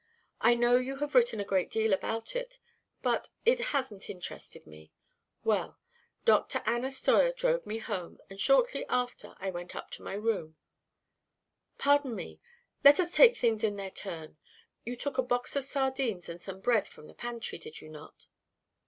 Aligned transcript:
I 0.39 0.55
know 0.55 0.77
you 0.77 0.95
have 0.95 1.13
written 1.13 1.39
a 1.39 1.43
great 1.45 1.69
deal 1.69 1.93
about 1.93 2.35
it, 2.35 2.57
but 3.03 3.29
it 3.45 3.59
hasn't 3.59 4.09
interested 4.09 4.65
me. 4.65 4.91
Well 5.43 5.77
Dr. 6.25 6.63
Anna 6.65 6.89
Steuer 6.89 7.31
drove 7.33 7.67
me 7.67 7.77
home, 7.77 8.17
and 8.27 8.41
shortly 8.41 8.83
after 8.89 9.35
I 9.37 9.51
went 9.51 9.75
up 9.75 9.91
to 9.91 10.01
my 10.01 10.13
room" 10.13 10.55
"Pardon 11.77 12.15
me; 12.15 12.39
let 12.83 12.99
us 12.99 13.11
take 13.13 13.37
things 13.37 13.63
in 13.63 13.75
their 13.75 13.91
turn. 13.91 14.37
You 14.83 14.95
took 14.95 15.19
a 15.19 15.21
box 15.21 15.55
of 15.55 15.65
sardines 15.65 16.29
and 16.29 16.41
some 16.41 16.61
bread 16.61 16.87
from 16.87 17.05
the 17.05 17.13
pantry, 17.13 17.59
did 17.59 17.79
you 17.79 17.87
not?" 17.89 18.25